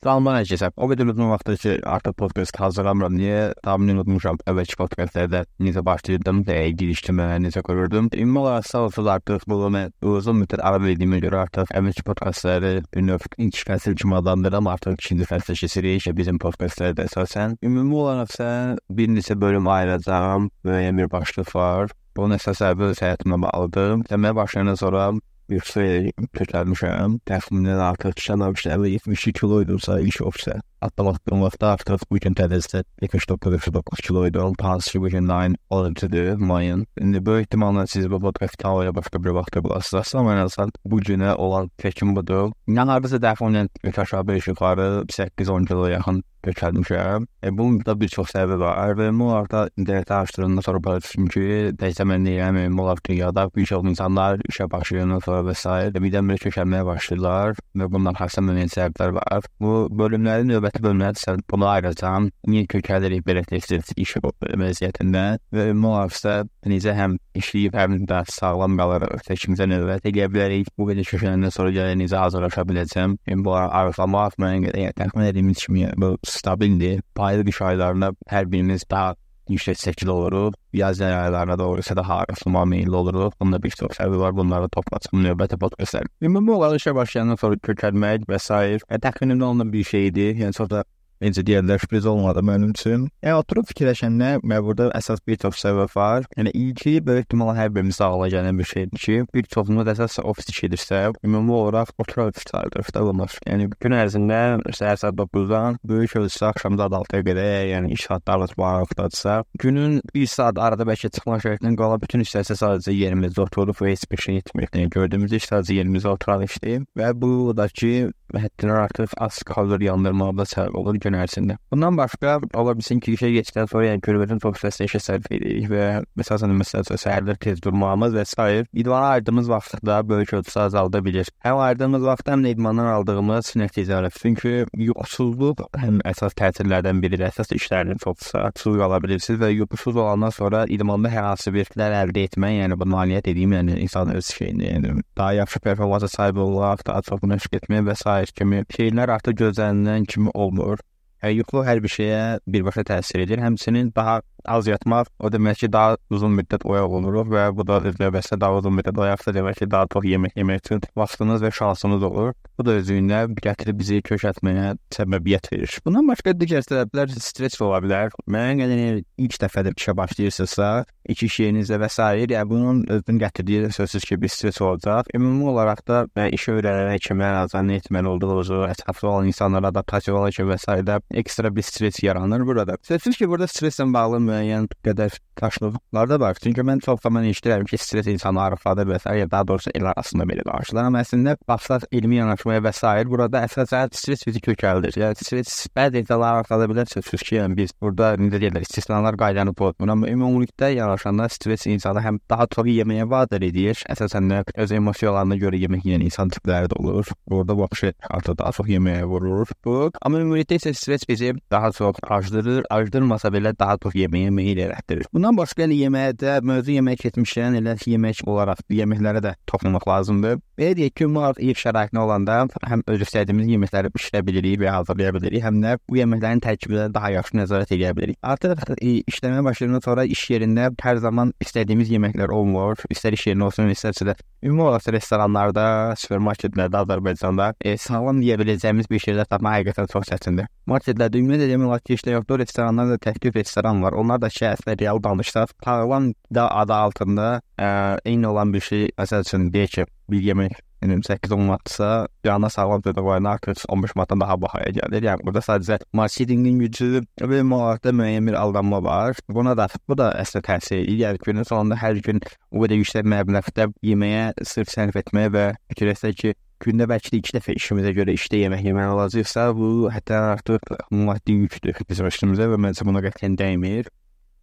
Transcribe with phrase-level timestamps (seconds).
[0.00, 0.70] Salam hər kəsə.
[0.80, 3.18] O qədər uzun vaxtdır ki, artıq podkast hazırlamıram.
[3.20, 3.40] Niyə?
[3.66, 4.38] Tamamilə unutmuşam.
[4.48, 8.08] Əvvəlki podkastlarda necə başlayırdım, nəyə girişdim, necə qururdum.
[8.16, 12.72] Ümumi olaraq sağ olsun artıq bu mən uzun müddət ara verdiyimə görə artıq əvvəlki podkastları
[12.96, 14.72] bir növ ilk fəsil kimi adlandırıram.
[14.72, 17.60] Artıq ikinci fəslə keçirik ki, bizim podkastlarda əsasən.
[17.60, 18.50] Ümumi olaraq isə
[18.88, 20.48] bir neçə bölüm ayıracağam.
[20.64, 21.92] Müəyyən bir başlıq var.
[22.16, 23.98] Bunun əsas səbəbi həyatımla bağlıdır.
[24.08, 25.10] Deməyə başlayandan sonra
[25.50, 27.20] bir şey kökəlmişəm.
[27.28, 28.86] Təxminən artıq düşənmişəm.
[28.94, 30.60] 72 kilo idimsə ilk ofsə.
[30.80, 34.54] Atlamadığım vaxtda artıq bu gün tədəzdə 79-79 kilo idim.
[34.60, 36.86] Hansı ki bu gün 9 oluntudur mayın.
[37.00, 40.14] İndi böyük ehtimalla siz bu podkastı tavaya başqa bir vaxtda bulasınız.
[40.14, 42.52] Amma ən azından bu günə olan fikrim budur.
[42.68, 43.68] Yəni hardasa təxminən
[44.00, 47.26] aşağı 5 yuxarı 8-10 kilo yaxın kökəlmişəm.
[47.44, 48.94] E, bunun da bir çox səbəbi var.
[48.98, 51.42] Və onlarda internetə araşdırdıqdan sonra başa düşdüm ki,
[51.80, 55.74] təkcə mən deyirəm, onlar dünyada bir çox insanlar işə başlayandan sonra və s.
[56.04, 59.48] birdən-birə kökəlməyə başlayırlar və bundan xəstə müəyyən səbəblər var.
[59.60, 62.28] Bu bölümlərin növbəti bölümlərdə sən bunu ayıracağam.
[62.46, 66.36] Niyə kökəlirik belə tez-tez iş vəziyyətində və ümumiyyətlə
[66.70, 70.70] necə həm işləyib həm də sağlam qalırıq, təkimizə növbət eləyə bilərik.
[70.78, 73.16] Bu belə kökələndən sonra gələ necə hazırlaşa biləcəm.
[73.30, 77.02] Yəni bu arıqlamaq qədər yəni, təxmin etdiyimiz kimi bu stabildir.
[77.14, 79.14] Paylı qış aylarında hər birimiz daha
[79.50, 80.56] yüksək çəkili oluruq.
[80.72, 83.32] Yaz aylarına doğru isə daha arıqlama meyilli oluruq.
[83.40, 84.36] Bunda bir çox səbəbi var.
[84.36, 86.06] Bunları toplasam növbəti podkastlar.
[86.22, 88.60] Ümumi olaraq işə başlayandan sonra kökəlmək və s.
[88.88, 90.34] E, təxminimdə olunan bir şeydir.
[90.44, 90.84] Yəni sonra
[91.24, 93.08] necə deyirlər, sürpriz olmadı mənim üçün.
[93.24, 96.28] Yəni oturub fikirləşəndə mən burada əsas bir çox səbəb var.
[96.36, 100.50] Yəni ilki böyük ehtimalla hər birimiz ağla gələn bir şeydir ki, bir çoxumuz əsas ofis
[100.50, 103.36] işidirsə, ümumi olaraq oturub işlərdir, olmaz.
[103.46, 104.40] Yəni gün ərzində
[104.74, 110.26] səhər saat 9-dan böyük ölçüdə axşam saat 6-ya qədər, yəni iş saatlarımız bağlıqdadsa, günün 1
[110.26, 114.42] saat arada bəlkə çıxma şərtindən qala bütün işlərsə sadəcə yerimizdə oturup və heç bir şey
[114.42, 114.74] etmirik.
[114.74, 119.88] Yəni gördüyümüz iş sadəcə yerimizdə oturaq işdir və bu da ki, həddindən artıq az kalori
[119.88, 121.56] yandırmağına səbəb olur gün ərzində.
[121.72, 125.70] Bundan başqa ola bilsin ki, işə keçdikdən sonra yəni günümüzün çox hissəsini işə sərf edirik
[125.70, 125.86] və
[126.20, 128.64] məsələn məsələn səhərlər tez durmağımız və s.
[128.72, 131.28] idmana ayırdığımız vaxtda böyük ölçüdə azalda bilir.
[131.44, 134.14] Həm ayırdığımız vaxt həm də idmandan aldığımız nəticələr.
[134.20, 137.28] Çünki yuxusuzluq həm əsas təsirlərdən biridir.
[137.30, 141.96] Əsas işlərin çoxsa susuz qala bilirsiniz və yuxusuz olandan sonra idmanda hər hansı bir fikirlər
[142.04, 146.40] əldə etmək, yəni bu nailiyyət edeyim, yəni insan öz şeyini, yəni daha yaxşı performansa sahib
[146.44, 150.80] olmaq, daha çox məşq etmək və s dair kimi şeylər artıq gözlənilən kimi olmur.
[151.22, 153.40] Yəni yuxu hər bir şeyə birbaşa təsir edir.
[153.44, 157.80] Həmçinin daha az yatmaq o demək ki, daha uzun müddət oyaq oluruq və bu da
[157.80, 161.52] öz növbəsində daha uzun müddət oyaqsa demək ki, daha çox yemək yemək üçün vaxtınız və
[161.58, 162.32] şansınız olur.
[162.58, 165.76] Bu da özündə gətirib bizi kökəltməyə səbəbiyyət verir.
[165.84, 168.12] Bundan başqa digər səbəblər stress ola bilər.
[168.28, 170.70] Müəyyən qədər ilk dəfədə işə başlayırsınızsa,
[171.08, 172.02] iş iş yerinizdə və s.
[172.20, 175.08] yəni bunun özünün gətirdiyi sözsüz ki, bir stress olacaq.
[175.16, 176.04] Ümumi olaraq da
[176.36, 180.58] işə öyrənərək kimi ən azından nə etməli olduğunuzu, ətrafda olan insanlara adaptasiya olmaq üçün və
[180.60, 181.00] s.
[181.22, 182.76] ekstra bir stress yaranır burada.
[182.82, 186.36] Sözsüz ki, burada stresslə bağlı müəyyən qədər daşlıqlar da var.
[186.42, 189.18] Çünki mən çox zaman eşidirəm ki, stres insanı arıqladır və s.
[189.18, 190.82] ya daha doğrusu el arasında belə danışılır.
[190.82, 193.04] Amma əslində baxsaq elmi yanaşmaya və s.
[193.08, 194.98] burada əsasən stres bizi kökəldir.
[195.00, 196.90] Yəni stres bəzi insanlar arıqlada bilər.
[196.90, 199.88] Sözsüz ki, yəni biz burada necə deyirlər, istisnalar qaydanı pozmur.
[199.88, 203.80] Amma ümumilikdə yanaşanda stres insanı həm daha çox yeməyə vadar edir.
[203.94, 207.08] Əsasən də öz emosiyalarına görə yemək yeyən insan tipləri də olur.
[207.30, 209.48] Burada vəbşi artıq daha çox yeməyə vurur.
[209.64, 212.64] Bu, amma ümumilikdə isə stres bizi daha çox acdırır.
[212.70, 215.08] Acdırmasa belə daha çox yeməyə yeməyə meyil elətdirir.
[215.14, 220.40] Bundan başqa yəni yeməkdə mövzu yemək keçmişkən elə yemək olaraq yeməklərə də toxunmaq lazımdır.
[220.60, 222.34] Belə deyək ki, ümumi ev şəraitində olanda
[222.68, 227.12] həm öz istədiyimiz yeməkləri bişirə bilirik və hazırlaya bilirik, həm də bu yeməklərin tərkibinə daha
[227.16, 228.18] yaxşı nəzarət edə bilirik.
[228.20, 232.82] Artıq e, işləməyə başlayandan sonra iş yerində hər zaman istədiyimiz yeməklər olmur.
[232.92, 235.64] İstər iş yerində olsun, istərsə də ümumi olaraq restoranlarda,
[236.00, 240.48] supermarketlərdə Azərbaycanda e, sağlam yeyə biləcəyimiz bir şeylər tapmaq həqiqətən çox çətindir.
[240.68, 243.96] Marketlərdə ümumiyyətlə demək olar ki, işlə yoxdur, restoranlarda təklif restoran var.
[244.00, 247.28] Onlar da şəhərdə real danışsaq, sağlam da adı altında
[247.58, 247.70] ə,
[248.04, 251.88] eyni olan bir şey məsəl üçün deyək ki, bir yemək yəni 8-10 manatsa,
[252.24, 255.06] yanına sağlam dödə qoyana artıq 15 manatdan daha bahaya gəlir.
[255.10, 259.16] Yəni burada sadəcə marketinqin gücü və müəyyən müəyyən bir aldanma var.
[259.28, 261.02] Buna da bu da əslində təsir edir.
[261.04, 266.20] Yəni günün sonunda hər gün o qədər yüksək məbləğdə yeməyə sırf sərf etməyə və fikirləşsək
[266.22, 270.74] ki, gündə bəlkə də 2 dəfə işimizə görə işdə yemək yeməli olacaqsa, bu hətta artıq
[270.92, 273.88] maddi yükdür bizim üstümüzə və məncə buna qətiyyən dəymir.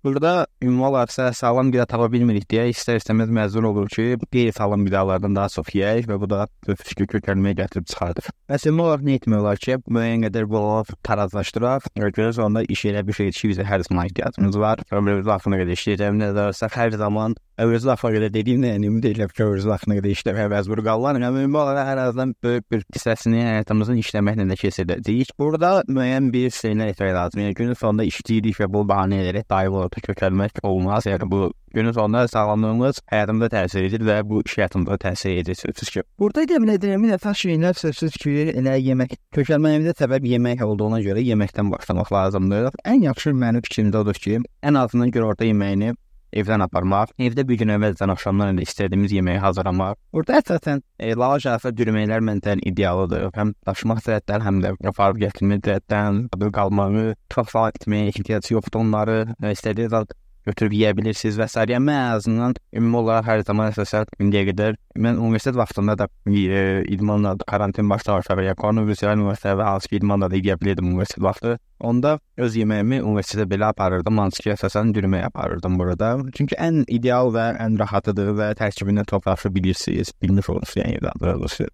[0.03, 5.49] Burada ümumi olaraq sağlam qida tapa bilmirik deyə istər-istəməz məcbur oluruq ki, qeyri-sağlam qidalardan daha
[5.53, 8.29] çox yeyək və bu da fiziki kökəlməyə gətirib çıxardır.
[8.57, 11.89] Ümumi olaraq nə etmək olar ki, müəyyən qədər bulaq tarazlaşdıraq.
[11.97, 14.85] Görürüz onda iş elə bir şey ki, bizə hər zaman ehtiyacımız var.
[14.91, 19.31] Ömrümüz vaxtına qədər işləyəcəm, nə dərsə hər zaman Övrüz vaxtına qədər dediyim nə, ümumi deyiləm
[19.33, 21.23] ki, övrüz vaxtına qədər işləməyə məcbur qalıram.
[21.25, 25.31] Yəni ümumi olaraq hər azdan böyük bir hissəsini həyatımızın işləməklə də keçirdəcəyik.
[25.41, 27.47] Burada müəyyən bir şeylər etmək lazımdır.
[27.47, 31.05] Yəni günün sonunda işləyirik və bu bəhanə edərək daim olaraq kökəlmək olmaz.
[31.05, 35.89] Yəni bu günün sonunda sağlamlığımız həyatımıza təsir edir və bu iş həyatımıza təsir edir sözsüz
[35.89, 36.03] ki.
[36.19, 41.71] Burada biləcəyim bir əsas şeylər sözsüz ki, elə yemək kökəlməyimizdə səbəb yemək olduğuna görə yeməkdən
[41.71, 42.71] başlamaq lazımdır.
[42.85, 45.95] Ən yaxşı mənim fikrimdə odur ki, ən azından görə orada yeməyini
[46.33, 49.97] evdən aparmaq, evdə bir gün əvvəldən axşamdan elə istədiyimiz yeməyi hazırlamaq.
[50.13, 53.31] Burada əsasən e, lava şərəfə dürməklər məncə idealıdır.
[53.37, 58.83] Həm daşımaq cəhətdən, həm də aparıb gətirmək cəhətdən, adı qalmağı, çox vaxt etməyə ehtiyac yoxdur
[58.83, 59.19] onları.
[59.53, 60.15] İstədiyiniz zaman
[60.47, 61.59] götürüb yeyə bilirsiniz və s.
[61.59, 66.83] Yəni mən azından ümumi olaraq hər zaman əsasən indiyə qədər mən universitet vaxtında da e,
[66.95, 71.23] idmanla karantin başlamışdı və ya koronavirus universitetdə və hansı ki idmanla da yeyə bilirdim universitet
[71.23, 71.57] vaxtı.
[71.79, 76.15] Onda öz yeməyimi universitetə belə aparırdım, hansı ki əsasən dürməyə aparırdım burada.
[76.33, 81.67] Çünki ən ideal və ən rahatıdır və tərkibində toplaşa bilirsiniz, bilmiş olursunuz yəni doğrusu.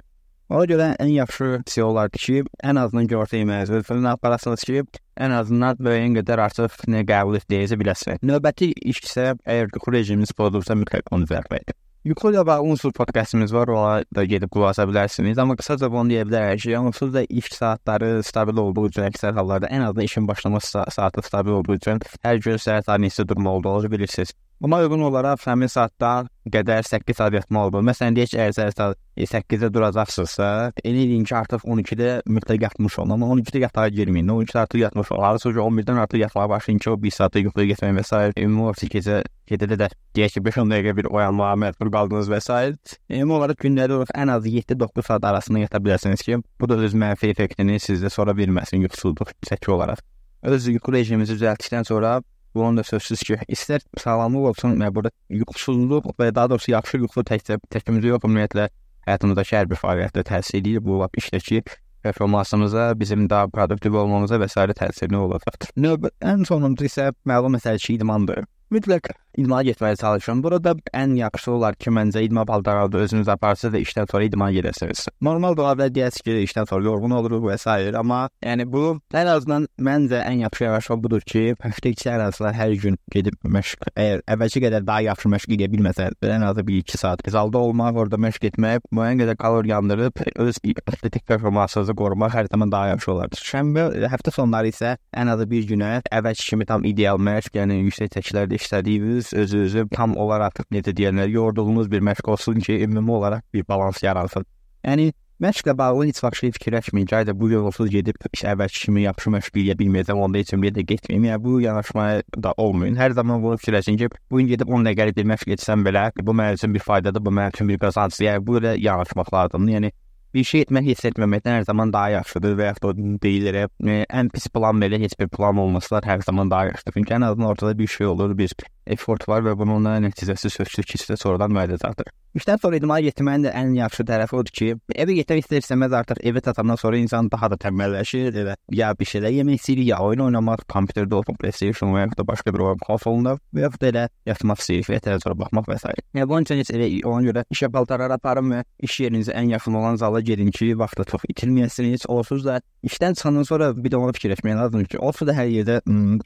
[0.54, 4.84] Ona görə ən yaxşı şey olardı ki, ən azından günorta yeməyinizi falan aparasınız ki,
[5.18, 8.22] ən azından müəyyən qədər artıq nə qəbul etdiyinizi biləsiniz.
[8.22, 11.74] Növbəti iş isə əgər yuxu rejiminiz pozulursa mütləq onu düzəltməkdir.
[12.06, 15.42] Yuxu ilə bağlı unsur podkastımız var, ona da gedib qulaq asa bilərsiniz.
[15.42, 19.74] Amma qısaca bunu deyə bilərəm ki, onsuz da iş saatları stabil olduğu üçün əksər hallarda
[19.74, 24.38] ən azından işin başlaması saatı stabil olduğu üçün hər gün saat neçə durma olduğunu bilirsiniz.
[24.62, 27.84] Buna uyğun olaraq həmin saatdan qədər 8 saat yatmalıdır.
[27.84, 30.48] Məsələn, deyək ki, əgər saat 8-də duracaqsınızsa,
[30.84, 33.16] elə edin ki, artıq 12-də mütləq yatmış olun.
[33.18, 34.32] Amma 12-də yatağa girməyin.
[34.32, 35.42] 12-də artıq yatmış olun.
[35.44, 38.22] Sonra 11-dən artıq yatmağa başlayın ki, o 1 saatda yuxuya getmək və s.
[38.44, 39.20] Ümumi olaraq gecə
[39.52, 42.62] gecədə də deyək ki, 5-10 dəqiqə bir oyanmağa məcbur qaldınız və s.
[43.10, 46.96] Ümumi olaraq gündəlik olaraq ən az 7-9 saat arasında yata bilərsiniz ki, bu da öz
[46.96, 50.00] mənfi effektini sizdə sonra verməsin yuxusuzluq çəki olaraq.
[50.44, 52.22] Öz yuxu rejiminizi düzəltdikdən sonra
[52.54, 57.24] Bunun da sözsüz ki, istər sağlamlıq olsun, və burada yuxusuzluq və daha doğrusu yaxşı yuxu
[57.30, 58.68] təkcə təkimizə yox, ümumiyyətlə
[59.08, 60.84] həyatımızdakı hər bir fəaliyyətdə təsir edir.
[60.86, 61.64] Bu lap işdəki
[62.04, 64.68] performansımıza, bizim daha produktiv olmamıza və s.
[64.80, 65.74] təsirini olacaqdır.
[65.80, 68.44] Növbə ən sonuncu isə məlum məsələ ki, idmandır.
[68.74, 70.44] Mütləq idmana getməyə çalışın.
[70.44, 75.08] Burada ən yaxşısı olar ki, məncə idman paltarında özünüz aparsınız və işdən sonra idmana gedəsiniz.
[75.22, 77.70] Normal da olar deyəsiz ki, işdən sonra yorğun oluruq və s.
[77.98, 82.54] amma yəni bu ən azından məncə ən yaxşı yavaşlıq budur ki, həftə içi ən azından
[82.58, 86.98] hər gün gedib məşq, əgər əvvəlki qədər daha yaxşı məşq edə bilməsəz, ən azı 1-2
[86.98, 92.50] saat zalda olmaq, orada məşq etmək, müəyyən qədər kalori yandırıb öz atletik performansınızı qorumaq hər
[92.52, 93.34] zaman daha yaxşı olar.
[93.34, 98.14] Şənbə həftə sonları isə ən azı bir günə əvvəlki kimi tam ideal məşq, yəni yüksək
[98.18, 103.68] çəkilərdə işlədiyiniz, özünüzü tam olaraq necə deyirlər, yorduğunuz bir məşq olsun ki, ümumi olaraq bir
[103.68, 104.46] balans yaransın.
[104.84, 109.02] Yəni Məşqlə bağlı heç vaxt şey fikirləşməyin ki, ayda bu yol olsuz gedib əvvəlki kimi
[109.04, 111.26] yaxşı məşq edə bilməyəcəm, onda heç bir yerdə getməyim.
[111.28, 112.96] Yəni bu yanaşmaya da olmayın.
[112.96, 116.38] Hər zaman bunu fikirləşin ki, bu gün gedib 10 dəqiqəlik bir məşq etsəm belə, bu
[116.38, 118.26] mənim üçün bir faydadır, bu mənim üçün bir qazancdır.
[118.30, 119.74] Yəni bu ilə yanaşmaq lazımdır.
[119.74, 119.92] Yəni
[120.34, 124.32] bir şey etmək, hiss etməməkdən hər zaman daha yaxşıdır və yaxud da deyilir, e, ən
[124.34, 126.98] pis plan belə heç bir plan olmasılar hər zaman daha yaxşıdır.
[126.98, 128.54] Çünki ən azından ortada bir şey olur, bir
[128.88, 132.12] effort var və bunun nəticəsi sözsüz ki, sizə sonradan müəyyəndir.
[132.34, 136.42] İşdən sonra idmana getməyin də ən yaxşı tərəfi odur ki, evə getmək istərsəməz artıq evə
[136.42, 140.64] çatandan sonra insan daha da tənbəlləşir, elə ya bir şeylər yemək istəyir, ya oyun oynamaq,
[140.74, 144.64] kompüterdə olsun, PlayStation və ya da başqa bir oyun konsolunda və ya da elə yatmaq
[144.64, 145.94] istəyir və televizora baxmaq və s.
[146.18, 150.02] Yəni bunun üçün elə ona görə işə paltarlar aparın və iş yerinizə ən yaxın olan
[150.02, 152.08] zala gedin ki, vaxtı çox itirməyəsiniz.
[152.10, 155.78] Onsuz da işdən çıxandan sonra bir də ona fikirləşmək lazımdır ki, onsuz da hər yerdə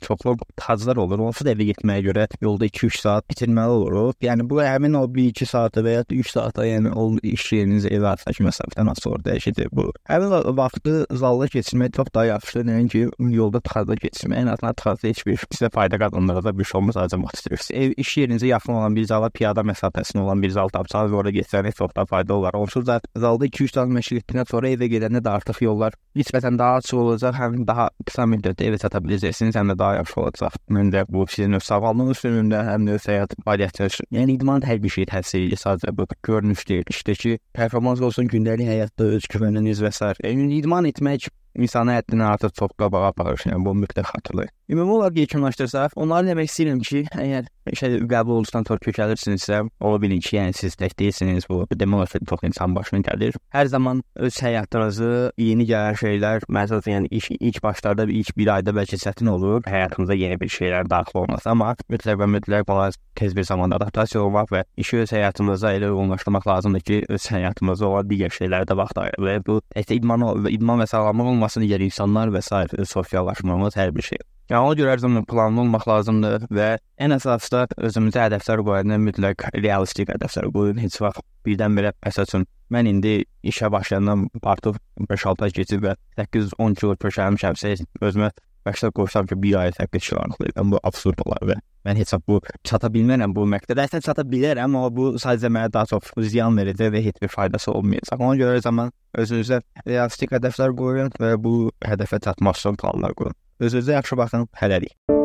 [0.08, 1.28] çoxlu taclar olur.
[1.28, 4.20] Onsuz da evə getməyə görə yolda 2-3 saat bitirməli oluruq.
[4.24, 8.14] Yəni bu həmin o 1-2 saatı və ya 3 saata, yəni o iş yeriniz evə
[8.14, 9.90] arasındakı məsafədən az sonra dəyişəcək bu.
[10.10, 13.04] Həmin vaxtı zalda keçirmək çox daha yaxşıdır, nəinki
[13.36, 14.44] yolda tıxada keçirmək.
[14.44, 17.72] Ən azından tıxada heç bir sizə fayda qazandıracaq bir şey olmaz, ancaq vaxt.
[17.72, 21.78] Ev iş yerinizə yaxın olan bir zala piyada məsafəsində olan bir zal tapsanız, orada getsəniz
[21.78, 22.54] çox da fayda olar.
[22.54, 26.80] Onsuz da zalda 2-3 saat məşq etdikdən sonra evə gedəndə də artıq yollar nisbətən daha
[26.82, 30.58] açıq olacaq, həm daha qısa müddətdə evə çata biləcəksiniz, həm də daha yaxşı olacaq.
[30.74, 34.10] Məncə bu sizin öz sağlamlığınız üçün də həm də öz həyat fəaliyyətiniz üçün.
[34.18, 36.88] Yəni idman hər bir şey təsir edir, sadəcə bu görünüş deyil.
[36.92, 40.14] İşdəki performans olsun, gündəlik həyatda öz güvəniniz və s.
[40.24, 43.48] Yəni idman etmək insanı həddindən artıq çox qabağa aparır.
[43.50, 44.57] Yəni bu mütləq xatırlayın.
[44.70, 50.20] Ümumi olaraq yekunlaşdırsaq, onları demək istəyirəm ki, əgər işə qəbul olduqdan sonra kökəlirsinizsə, ola bilin
[50.20, 53.38] ki, yəni siz tək deyilsiniz, bu ki, çox insan başına gəlir.
[53.56, 58.76] Hər zaman öz həyatınızı, yeni gələn şeylər, məsələn, yəni iş ilk başlarda ilk bir ayda
[58.76, 63.36] bəlkə çətin olur, həyatınıza yeni bir şeylər daxil olması, amma mütləq və mütləq buna tez
[63.36, 68.12] bir zamanda adaptasiya olmaq və işi öz həyatımıza elə uyğunlaşdırmaq lazımdır ki, öz həyatımızda olan
[68.12, 72.36] digər şeylərə də vaxt ayıraq və bu təkcə idman idman və sağlamlıq olmasın, digər insanlar
[72.36, 72.84] və s.
[72.98, 74.28] sosiallaşmamız hər bir şey.
[74.48, 76.68] Yəni ona görə hər zaman planlı olmaq lazımdır və
[77.04, 80.78] ən əsası da özümüzə hədəflər qoyanda mütləq realistik hədəflər qoyun.
[80.80, 84.78] Heç vaxt birdən-birə məsəl üçün mən indi işə başlayandan artıq
[85.10, 87.74] 5-6 ay keçib və 8-10 kilo kökəlmişəmsə
[88.08, 88.30] özümə
[88.68, 90.72] başda qoysam ki, bir ay 8 kilo artıqlayıram.
[90.72, 93.84] Bu absurd olar və mən heç vaxt bu çata bilmərəm bu məqsədə.
[93.84, 97.72] Əslində çata bilərəm, amma bu sadəcə mənə daha çox ziyan verəcək və heç bir faydası
[97.74, 98.24] olmayacaq.
[98.30, 103.36] Ona görə zaman özünüzə realistik hədəflər qoyun və bu hədəfə çatmaq üçün planlar qurun.
[103.60, 104.50] Özünüzə yaxşı baxın.
[104.62, 105.17] Hələlik.